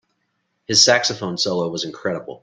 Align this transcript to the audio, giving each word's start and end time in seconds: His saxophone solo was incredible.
His 0.65 0.83
saxophone 0.83 1.37
solo 1.37 1.67
was 1.69 1.85
incredible. 1.85 2.39